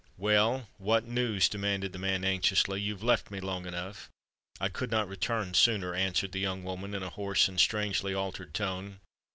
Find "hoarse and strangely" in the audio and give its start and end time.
7.11-8.11